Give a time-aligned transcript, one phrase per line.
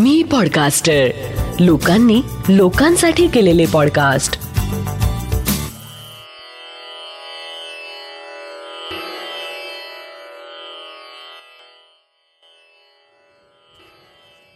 [0.00, 1.08] मी podcaster
[1.60, 4.32] लोकांनी लोकांसाठी केलेले पॉडकास्ट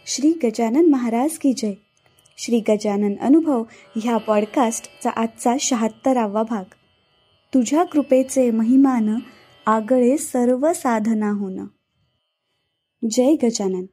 [0.07, 1.73] श्री गजानन महाराज की जय.
[2.37, 3.63] श्री गजानन अनुभव
[3.95, 6.63] ह्या पॉडकास्टचा आजचा शहात्तरावा भाग.
[7.53, 9.15] तुझ्या कृपेचे महिमान
[9.65, 11.65] आगळे सर्व साधना होणं.
[13.11, 13.85] जय गजानन.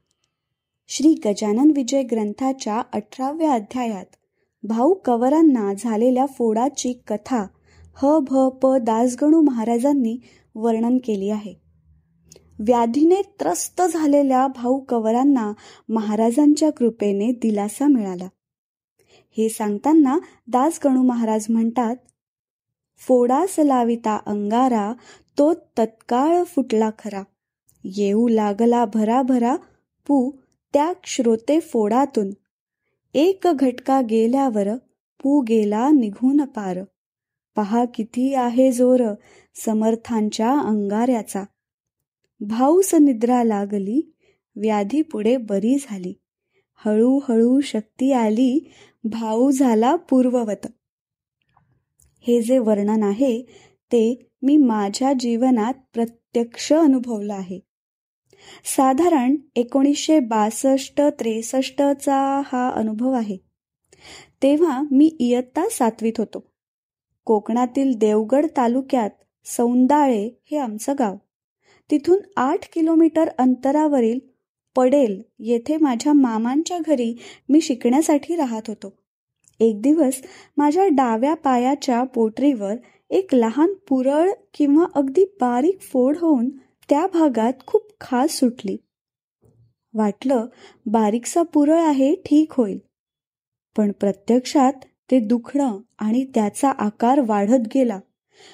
[0.92, 4.04] श्री गजानन विजय ग्रंथाच्या अठराव्या अध्यायात
[4.62, 7.46] भाऊ कवरांना झालेल्या फोडाची कथा
[8.02, 10.16] ह भ प दासगणू महाराजांनी
[10.54, 11.54] वर्णन केली आहे.
[12.58, 15.52] व्याधीने त्रस्त झालेल्या भाऊ कवरांना
[15.88, 18.28] महाराजांच्या कृपेने दिलासा मिळाला.
[19.36, 20.18] हे सांगताना
[20.48, 21.96] दासगणू महाराज म्हणतात
[22.98, 24.92] फोडास लाविता अंगारा
[25.38, 27.22] तो तत्काळ फुटला खरा.
[27.84, 29.56] येऊ लागला भराभरा
[30.06, 30.30] पू
[30.72, 32.30] त्या श्रोते फोडातून
[33.14, 34.68] एक घटका गेल्यावर
[35.22, 36.78] पू गेला निघून पार.
[37.56, 39.14] पहा किती आहे जोर
[39.54, 41.44] समर्थांच्या अंगाऱ्याचा.
[42.40, 44.14] भाऊस निद्रा लागली
[44.56, 46.14] व्याधी पुढे बरी झाली.
[46.84, 48.72] हळूहळू शक्ती आली
[49.04, 50.66] भाऊ झाला पूर्ववत.
[52.20, 53.42] हे जे वर्णन आहे
[53.84, 57.69] ते मी माझ्या जीवनात प्रत्यक्ष अनुभवलं आहे.
[58.64, 63.36] साधारण एकोणीसशे बासष्ट त्रेसष्टचा हा अनुभव आहे.
[64.42, 66.44] तेव्हा मी इयत्ता सातवीत होतो.
[67.24, 69.10] कोकणातील देवगड तालुक्यात
[69.44, 71.16] सौंदाळे हे आमचं गाव.
[71.90, 74.18] तिथून आठ किलोमीटर अंतरावरील
[74.76, 77.14] पडेल येथे माझ्या मामांच्या घरी
[77.48, 78.92] मी शिकण्यासाठी राहत होतो.
[79.60, 80.22] एक दिवस
[80.56, 82.74] माझ्या डाव्या पायाच्या पोटरीवर
[83.10, 86.48] एक लहान पुरळ किंवा अगदी बारीक फोड होऊन
[86.90, 88.76] त्या भागात खूप खास सुटली.
[89.94, 90.46] वाटलं
[90.86, 92.78] बारीकसा पुरळ आहे ठीक होईल.
[93.76, 94.72] पण प्रत्यक्षात
[95.10, 98.00] ते दुखणं आणि त्याचा आकार वाढत गेला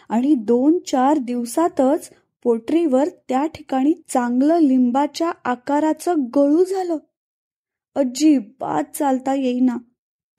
[0.08, 2.10] आणि दोन चार दिवसातच
[2.42, 6.96] पोटरीवर त्या ठिकाणी चांगलं लिंबाच्या आकाराचं गळू झालं.
[7.94, 9.76] अजिबात चालता येईना.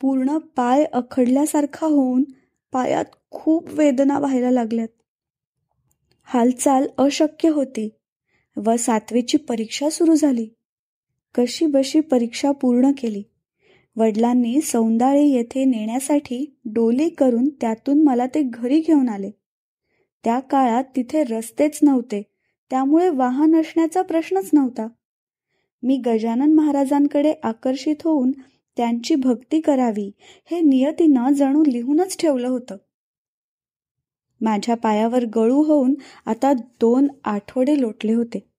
[0.01, 2.23] पूर्ण पाय अखडल्यासारखा होऊन
[2.71, 4.87] पायात खूप वेदना व्हायला लागल्यात.
[6.29, 7.89] हालचाल अशक्य होती
[8.57, 10.47] व सातवीची परीक्षा सुरू झाली.
[11.35, 13.23] कशी बशी परीक्षा पूर्ण केली.
[13.95, 19.31] वडिलांनी सौंदाळे येथे नेण्यासाठी डोली करून त्यातून मला ते घरी घेऊन आले.
[20.23, 22.21] त्या काळात तिथे रस्तेच नव्हते
[22.69, 24.87] त्यामुळे वाहन असण्याचा प्रश्नच नव्हता.
[25.83, 28.31] मी गजानन महाराजांकडे आकर्षित होऊन
[28.77, 30.11] त्यांची भक्ती करावी
[30.51, 32.75] हे नियतीनं जणू लिहूनच ठेवलं होतं.
[34.41, 35.93] माझ्या पायावर गळू होऊन
[36.25, 38.49] आता दोन आठवडे लोटले होते.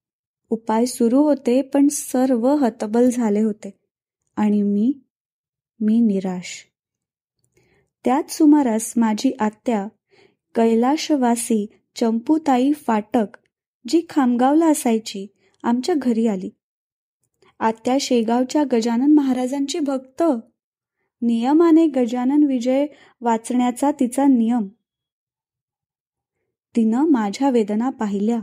[0.51, 3.71] उपाय सुरू होते पण सर्व हतबल झाले होते.
[4.37, 4.93] आणि मी
[5.81, 6.67] मी निराश.
[8.05, 9.89] त्याच सुमारास माझी आत्या
[10.55, 13.39] कैलाशवासी चंपूताई फाटक
[13.89, 15.27] जी खामगावला असायची
[15.63, 16.51] आमच्या घरी आली.
[17.61, 20.23] आत्या शेगावच्या गजानन महाराजांची भक्त.
[21.23, 22.87] नियमाने गजानन विजय
[23.21, 24.69] वाचण्याचा तिचा नियम.
[26.77, 28.41] तिनं माझ्या वेदना पाहिल्या.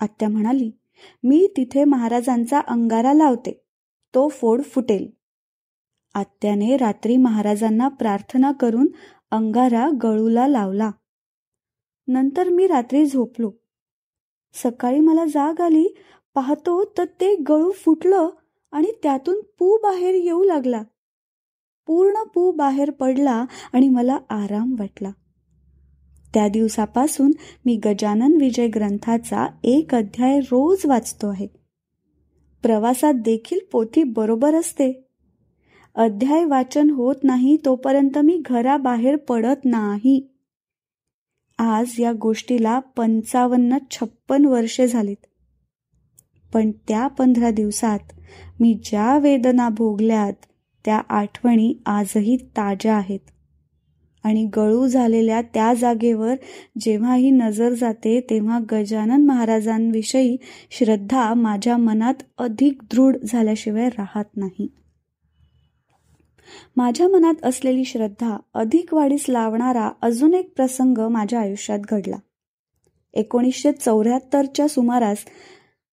[0.00, 0.70] आत्या म्हणाली
[1.22, 3.64] मी तिथे महाराजांचा अंगारा लावते.
[4.14, 5.10] तो फोड फुटेल.
[6.14, 8.86] आत्याने रात्री महाराजांना प्रार्थना करून
[9.30, 10.90] अंगारा गळूला लावला.
[12.08, 13.52] नंतर मी रात्री झोपलो.
[14.52, 15.86] सकाळी मला जाग आली
[16.34, 18.28] पाहतो तर ते गळू फुटलं
[18.72, 20.82] आणि त्यातून पू बाहेर येऊ लागला.
[21.86, 25.10] पूर्ण पू बाहेर पडला आणि मला आराम वाटला.
[26.34, 27.32] त्या दिवसापासून
[27.66, 31.46] मी गजानन विजय ग्रंथाचा एक अध्याय रोज वाचतो आहे.
[32.62, 35.04] प्रवासात देखील पोथी बरोबर असते.
[35.94, 40.28] अध्याय वाचन होत नाही तोपर्यंत मी घराबाहेर पडत नाही.
[41.58, 45.26] आज या गोष्टीला पंचावन्न छप्पन वर्षे झालीत.
[46.52, 47.98] पण त्या पंधरा दिवसात
[48.60, 50.32] मी ज्या वेदना भोगल्यात
[50.84, 53.20] त्या आठवणी आजही ताज्या आहेत.
[54.24, 56.34] आणि गळू झालेल्या त्या जागेवर
[56.80, 60.36] जेव्हा ही नजर जाते तेव्हा गजानन महाराजांविषयी
[60.70, 64.66] श्रद्धा माझ्या मनात अधिक दृढ झाल्याशिवाय राहत नाही.
[66.76, 72.16] माझ्या मनात असलेली श्रद्धा अधिक वाढीस लावणारा अजून एक प्रसंग माझ्या आयुष्यात घडला.
[73.14, 75.18] एकोणीसशे चौऱ्याहत्तरच्या सुमारास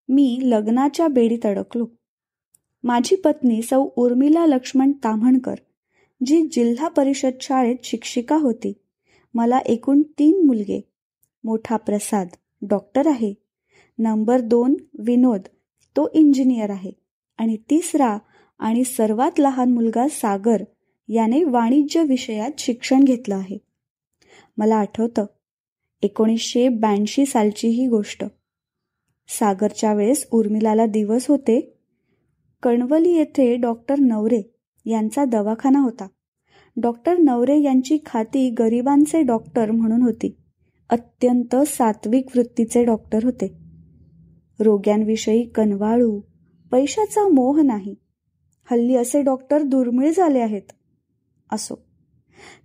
[0.08, 1.86] मी लग्नाच्या बेडीत अडकलो.
[2.84, 5.54] माझी पत्नी सौ उर्मिला लक्ष्मण ताम्हणकर
[6.24, 8.72] जी जिल्हा परिषद शाळेत शिक्षिका होती.
[9.34, 10.80] मला एकूण तीन मुलगे.
[11.44, 12.28] मोठा प्रसाद
[12.62, 13.34] डॉक्टर आहे.
[13.98, 15.40] नंबर दोन विनोद.
[15.96, 16.90] तो इंजिनियर आहे.
[17.38, 18.18] आणि तिसरा
[18.58, 20.62] आणि सर्वात लहान मुलगा सागर
[21.08, 23.58] याने वाणिज्य विषयात शिक्षण घेतलं आहे.
[24.56, 25.26] मला आठवतं
[26.02, 28.24] एकोणीसशे ब्याऐंशी सालची ही गोष्ट.
[29.28, 31.72] सागरच्या वेळेस उर्मिलाला दिवस होते.
[32.62, 34.55] कणवली येथे डॉक्टर नवरे
[34.86, 36.06] यांचा दवाखाना होता.
[36.76, 40.36] डॉक्टर नवरे यांची खाती गरिबांचे डॉक्टर म्हणून होती.
[40.90, 43.52] अत्यंत सात्विक वृत्तीचे डॉक्टर होते.
[44.60, 46.20] रोग्यांविषयी कनवाळू
[46.70, 47.94] पैशाचा मोह नाही.
[48.70, 50.72] हल्ली असे डॉक्टर दुर्मिळ झाले आहेत.
[51.52, 51.74] असो.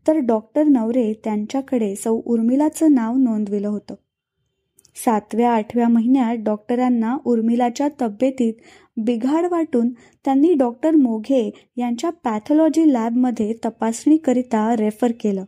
[0.08, 3.96] तर डॉक्टर नवरे त्यांच्याकडे सौ उर्मिलाचं नाव नोंदविलं होतं.
[4.96, 8.54] सातव्या आठव्या महिन्यात डॉक्टरांना उर्मिलाच्या तब्येतीत
[8.98, 9.90] बिघाड वाटून
[10.26, 15.44] त्यांनी डॉक्टर मोघे यांच्या पॅथॉलॉजी लॅबमध्ये तपासणीकरिता रेफर केलं.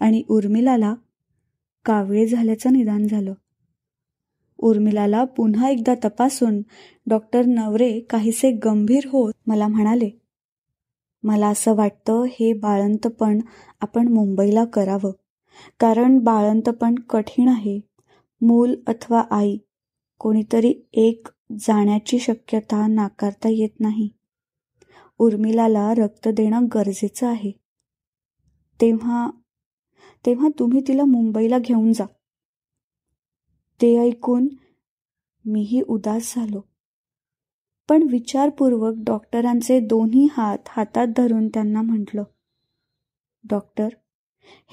[0.00, 0.94] आणि उर्मिलाला
[1.84, 3.34] कावळे झाल्याचं निदान झालं.
[4.58, 6.62] उर्मिलाला पुन्हा एकदा तपासून
[7.06, 10.10] डॉक्टर नवरे काहीसे गंभीर होत मला म्हणाले
[11.22, 13.38] मला असं वाटतं हे बाळंतपण
[13.80, 15.10] आपण मुंबईला करावं.
[15.80, 17.87] कारण बाळंतपण कठीण आहे.
[18.40, 19.56] मूल अथवा आई.
[20.18, 24.08] कोणीतरी एक जाण्याची शक्यता नाकारता येत नाही.
[25.18, 27.50] उर्मिलाला रक्त देणं गरजेचं आहे.
[28.80, 29.30] तेव्हा
[30.26, 32.04] तेव्हा तुम्ही तिला मुंबईला घेऊन जा.
[33.82, 34.48] ते ऐकून
[35.44, 36.60] मीही उदास झालो.
[37.88, 42.22] पण विचारपूर्वक डॉक्टरांचे दोन्ही हात हातात धरून त्यांना म्हटलं
[43.50, 43.88] डॉक्टर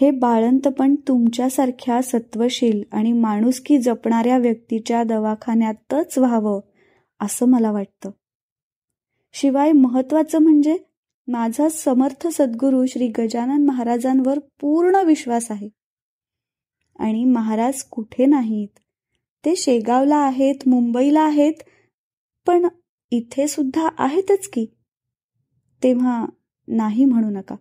[0.02, 6.60] हे बाळंतपण तुमच्यासारख्या सत्वशील आणि माणुसकी जपणाऱ्या व्यक्तीच्या दवाखान्यातच व्हावं
[7.20, 8.10] असं मला वाटतं.
[9.34, 10.78] शिवाय महत्वाचं म्हणजे
[11.28, 15.70] माझा समर्थ सद्गुरू श्री गजानन महाराजांवर पूर्ण विश्वास आहे.
[17.00, 18.80] आणि महाराज कुठे नाहीत?
[19.46, 21.54] ते शेगावला आहेत मुंबईला आहेत
[22.48, 22.68] पण
[23.12, 24.66] इथे सुद्धा आहेतच की.
[25.84, 26.26] तेव्हा
[26.68, 27.56] नाही म्हणू नका.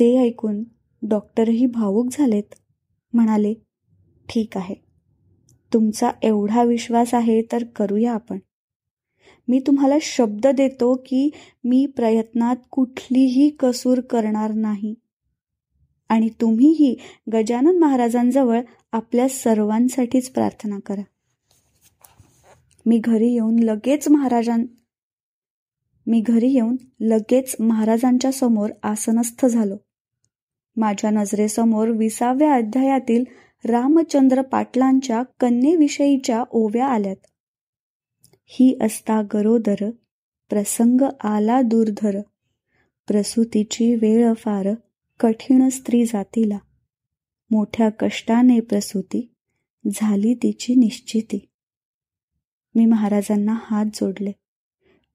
[0.00, 0.64] ते ऐकून
[1.02, 2.54] डॉक्टरही भावूक झालेत.
[3.12, 3.54] म्हणाले
[4.28, 4.74] ठीक आहे.
[5.72, 8.38] तुमचा एवढा विश्वास आहे तर करूया आपण.
[9.48, 11.30] मी तुम्हाला शब्द देतो की
[11.64, 14.94] मी प्रयत्नात कुठलीही कसूर करणार नाही.
[16.08, 16.96] आणि तुम्हीही
[17.32, 18.60] गजानन महाराजांजवळ
[18.92, 21.02] आपल्या सर्वांसाठीच प्रार्थना करा.
[22.86, 24.62] मी घरी येऊन लगेच महाराजां
[26.06, 29.76] मी घरी येऊन लगेच महाराजांच्या समोर आसनस्थ झालो.
[30.76, 33.24] माझ्या नजरेसमोर विसाव्या अध्यायातील
[33.64, 37.16] रामचंद्र पाटलांच्या कन्येविषयीच्या ओव्या आल्यात.
[38.44, 39.90] ही असता गरोदर
[40.50, 42.20] प्रसंग आला दुर्धर
[43.06, 44.68] प्रसूतीची वेळ फार
[45.20, 46.58] कठीण स्त्री जातीला.
[47.50, 49.34] मोठ्या कष्टाने प्रसूती
[49.94, 51.48] झाली तिची निश्चिती.
[52.74, 54.32] मी महाराजांना हात जोडले.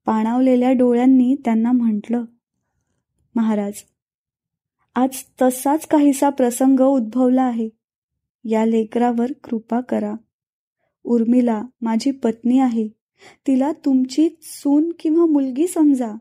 [0.08, 2.24] पाणावलेल्या डोळ्यांनी त्यांना म्हटलं
[3.34, 3.72] महाराज
[4.94, 5.10] आज
[5.42, 7.68] तसाच काहीसा प्रसंग उद्भवला आहे.
[8.44, 10.14] या लेकरावर कृपा करा.
[11.04, 12.88] उर्मिला माझी पत्नी आहे.
[13.46, 16.14] तिला तुमची सून किंवा मुलगी समजा.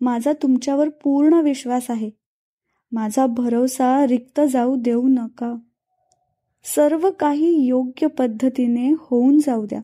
[0.00, 2.10] माझा तुमच्यावर पूर्ण विश्वास आहे.
[2.92, 5.54] माझा भरोसा रिक्त जाऊ देऊ नका.
[6.64, 9.80] सर्व काही योग्य पद्धतीने होऊन जाऊ द्या.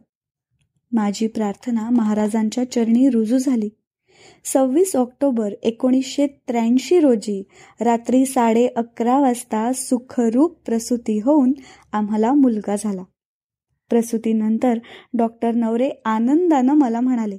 [0.93, 3.69] माझी प्रार्थना महाराजांच्या चरणी रुजू झाली.
[4.45, 7.43] सव्वीस ऑक्टोबर एकोणीसशे त्र्याऐंशी रोजी
[7.81, 11.53] रात्री साडे अकरा वाजता सुखरूप प्रसूती होऊन
[11.93, 13.03] आम्हाला मुलगा झाला.
[13.91, 14.79] प्रसूतीनंतर
[15.13, 17.39] डॉक्टर नवरे आनंदानं मला म्हणाले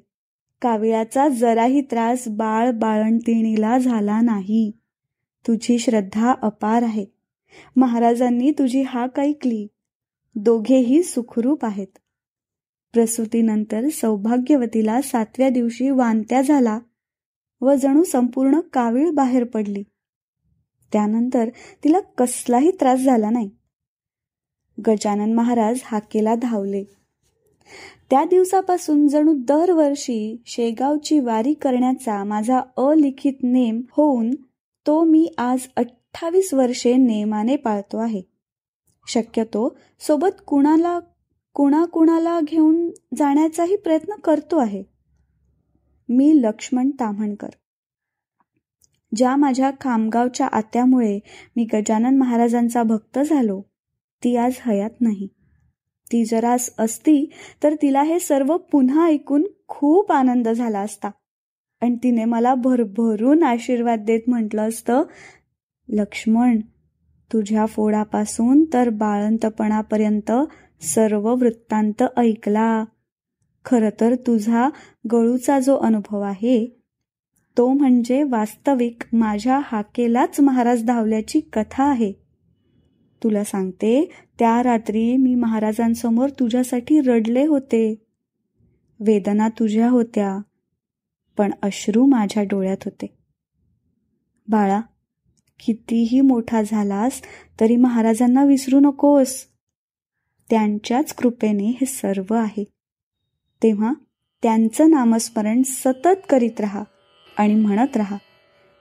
[0.61, 4.71] काविळाचा जराही त्रास बाळ बाळंतिणीला झाला नाही.
[5.47, 7.05] तुझी श्रद्धा अपार आहे.
[7.75, 9.67] महाराजांनी तुझी हाक ऐकली.
[10.35, 11.97] दोघेही सुखरूप आहेत.
[12.93, 16.79] प्रसूतीनंतर सौभाग्यवतीला सातव्या दिवशी वांत्या झाला
[17.61, 19.83] व जणू संपूर्ण कावीळ बाहेर पडली.
[20.93, 21.49] त्यानंतर
[21.83, 23.49] तिला कसलाही त्रास झाला नाही.
[24.87, 26.83] गजानन महाराज हाकेला धावले.
[28.09, 34.31] त्या दिवसापासून जणू दरवर्षी शेगावची वारी करण्याचा माझा अलिखित नेम होऊन
[34.87, 38.21] तो मी आज अठ्ठावीस वर्षे नेमाने पाळतो आहे.
[39.07, 40.99] शक्यतो सोबत कुणाला
[41.59, 44.83] कुणाकुणाला घेऊन जाण्याचाही प्रयत्न करतो आहे.
[46.09, 47.49] मी लक्ष्मण ताम्हणकर.
[49.15, 51.19] ज्या माझ्या खामगावच्या आत्यामुळे
[51.55, 53.61] मी गजानन महाराजांचा भक्त झालो
[54.23, 55.27] ती आज हयात नाही.
[56.11, 57.31] ती जरास असती
[57.63, 61.11] तर तिला हे सर्व पुन्हा ऐकून खूप आनंद झाला असता.
[61.81, 65.03] आणि तिने मला भरभरून आशीर्वाद देत म्हटलं असतं
[65.89, 66.59] लक्ष्मण
[67.33, 70.31] तुझ्या फोडापासून तर बाळंतपणापर्यंत
[70.81, 72.85] सर्व वृत्तांत ऐकला.
[73.65, 74.69] खरं तर तुझा
[75.11, 76.65] गळूचा जो अनुभव आहे
[77.57, 82.11] तो म्हणजे वास्तविक माझ्या हाकेलाच महाराज धावल्याची कथा आहे.
[83.23, 88.03] तुला सांगते त्या रात्री मी महाराजांसमोर तुझ्यासाठी रडले होते.
[88.99, 90.37] वेदना तुझ्या होत्या
[91.37, 93.17] पण अश्रू माझ्या डोळ्यात होते.
[94.47, 94.81] बाळा
[95.65, 97.21] कितीही मोठा झालास
[97.59, 99.48] तरी महाराजांना विसरू नकोस.
[100.49, 102.63] त्यांच्याच कृपेने हे सर्व आहे.
[103.63, 103.93] तेव्हा
[104.43, 106.83] त्यांचं नामस्मरण सतत करीत राहा
[107.37, 108.17] आणि म्हणत राहा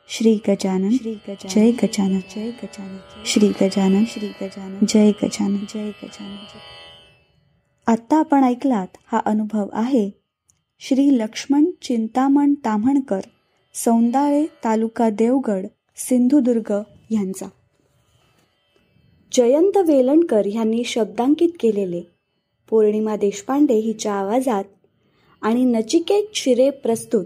[0.09, 5.57] श्री गजानन श्री गजानन जय गजानन जय गजानन श्री गजानन श्री गजानन जय गजानन.
[5.57, 6.59] जय गजानन
[7.87, 10.11] आत्ता आपण ऐकलात हा अनुभव आहे
[10.81, 13.21] श्री लक्ष्मण चिंतामण ताम्हणकर
[13.75, 17.47] सौंदाळे तालुका देवगड सिंधुदुर्ग यांचा.
[19.33, 22.03] जयंत वेलणकर यांनी शब्दांकित केलेले.
[22.71, 24.65] पौर्णिमा देशपांडे हिच्या आवाजात
[25.43, 27.25] आणि नचिकेत शिरे प्रस्तुत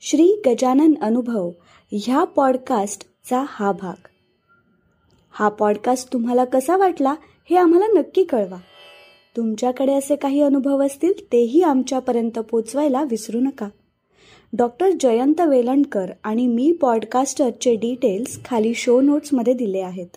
[0.00, 1.50] श्री गजानन अनुभव
[1.92, 4.06] ह्या पॉडकास्टचा हा भाग.
[5.30, 7.14] हा पॉडकास्ट तुम्हाला कसा वाटला
[7.50, 8.58] हे आम्हाला नक्की कळवा.
[9.36, 13.68] तुमच्याकडे असे काही अनुभव असतील तेही आमच्यापर्यंत पोचवायला विसरू नका.
[14.52, 20.16] डॉक्टर जयंत वेलणकर आणि मी पॉडकास्टरचे डिटेल्स खाली शो नोट्समध्ये दिले आहेत.